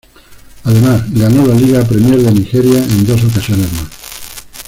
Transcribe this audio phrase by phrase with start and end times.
[0.63, 3.91] Además, ganó la Liga Premier de Nigeria en dos ocasiones más.